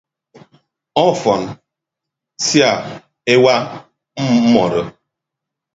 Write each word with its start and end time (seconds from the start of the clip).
Ọfọn 1.05 1.41
sia 2.45 2.69
ewa 3.33 3.55
mmọdo. 4.31 4.81